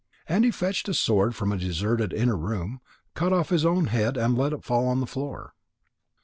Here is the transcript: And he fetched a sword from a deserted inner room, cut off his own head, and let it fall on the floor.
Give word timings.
And 0.27 0.43
he 0.43 0.49
fetched 0.49 0.89
a 0.89 0.95
sword 0.95 1.35
from 1.35 1.51
a 1.51 1.57
deserted 1.57 2.11
inner 2.11 2.35
room, 2.35 2.81
cut 3.13 3.31
off 3.31 3.49
his 3.49 3.63
own 3.67 3.85
head, 3.85 4.17
and 4.17 4.35
let 4.35 4.51
it 4.51 4.63
fall 4.63 4.87
on 4.87 4.99
the 4.99 5.05
floor. 5.05 5.53